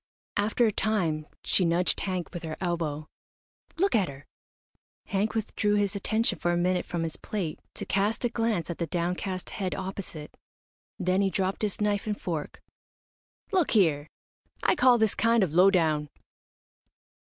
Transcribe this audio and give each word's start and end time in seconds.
After 0.35 0.65
a 0.65 0.71
time 0.71 1.27
she 1.43 1.63
nudged 1.63 1.99
Hank 1.99 2.33
with 2.33 2.41
her 2.41 2.57
elbow. 2.59 3.07
"Look 3.77 3.93
at 3.93 4.07
her!" 4.09 4.25
Hank 5.05 5.35
withdrew 5.35 5.75
his 5.75 5.95
attention 5.95 6.39
for 6.39 6.51
a 6.51 6.57
minute 6.57 6.87
from 6.87 7.03
his 7.03 7.17
plate 7.17 7.59
to 7.75 7.85
cast 7.85 8.25
a 8.25 8.29
glance 8.29 8.71
at 8.71 8.79
the 8.79 8.87
downcast 8.87 9.51
head 9.51 9.75
opposite. 9.75 10.35
Then 10.97 11.21
he 11.21 11.29
dropped 11.29 11.61
his 11.61 11.79
knife 11.79 12.07
and 12.07 12.19
fork. 12.19 12.63
"Look 13.51 13.69
here! 13.77 14.07
I 14.63 14.73
call 14.73 14.97
this 14.97 15.13
kind 15.13 15.43
of 15.43 15.53
low 15.53 15.69
down." 15.69 16.09